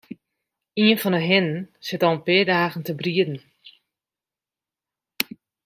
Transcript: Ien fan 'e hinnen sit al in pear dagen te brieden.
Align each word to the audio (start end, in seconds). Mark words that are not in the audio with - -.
Ien 0.83 0.99
fan 1.01 1.17
'e 1.17 1.21
hinnen 1.29 1.59
sit 1.87 2.03
al 2.05 2.13
in 2.15 2.25
pear 2.25 2.45
dagen 2.53 2.83
te 2.85 2.93
brieden. 3.01 3.39